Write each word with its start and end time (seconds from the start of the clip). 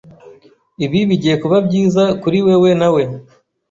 Ibi 0.85 0.99
bigiye 1.09 1.35
kuba 1.43 1.57
byiza 1.67 2.03
kuri 2.21 2.37
wewe, 2.45 2.69
nawe. 2.79 3.03